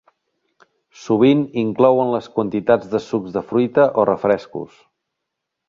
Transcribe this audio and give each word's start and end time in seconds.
Sovint 1.01 1.43
inclouen 1.63 2.09
les 2.15 2.31
quantitats 2.39 2.89
de 2.95 3.03
sucs 3.11 3.37
de 3.39 3.45
fruita 3.53 3.87
o 4.05 4.09
refrescos. 4.13 4.83